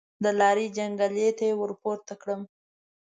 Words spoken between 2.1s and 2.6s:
کړم.